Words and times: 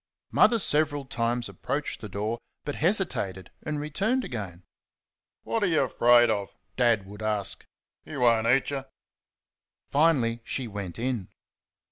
Mother 0.31 0.57
several 0.57 1.05
times 1.05 1.47
approached 1.47 2.01
the 2.01 2.09
door, 2.09 2.39
but 2.65 2.73
hesitated 2.73 3.51
and 3.61 3.79
returned 3.79 4.25
again. 4.25 4.63
"What 5.43 5.61
are 5.61 5.67
you 5.67 5.81
afraid 5.83 6.27
of?" 6.27 6.55
Dad 6.75 7.05
would 7.05 7.21
ask; 7.21 7.63
"he 8.03 8.17
won't 8.17 8.47
eat 8.47 8.71
y'." 8.71 8.85
Finally 9.91 10.41
she 10.43 10.67
went 10.67 10.97
in. 10.97 11.29